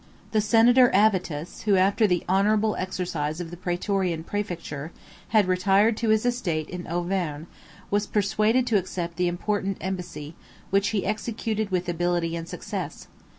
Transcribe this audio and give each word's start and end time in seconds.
The 0.31 0.41
senator 0.41 0.89
Avitus, 0.95 1.61
who, 1.65 1.75
after 1.75 2.07
the 2.07 2.23
honorable 2.27 2.75
exercise 2.75 3.39
of 3.39 3.51
the 3.51 3.55
Prætorian 3.55 4.23
præfecture, 4.25 4.89
had 5.27 5.47
retired 5.47 5.95
to 5.97 6.09
his 6.09 6.25
estate 6.25 6.67
in 6.71 6.87
Auvergne, 6.87 7.45
was 7.91 8.07
persuaded 8.07 8.65
to 8.65 8.77
accept 8.79 9.17
the 9.17 9.27
important 9.27 9.77
embassy, 9.79 10.33
which 10.71 10.87
he 10.89 11.05
executed 11.05 11.69
with 11.69 11.87
ability 11.87 12.35
and 12.35 12.49
success. 12.49 13.09